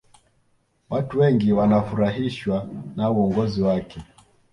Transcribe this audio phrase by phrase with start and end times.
[0.89, 4.01] watu wengi wanafurahishwa na uongozi wake